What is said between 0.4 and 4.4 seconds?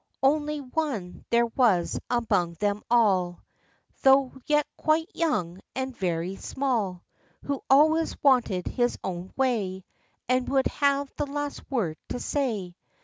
one there was among them all, Though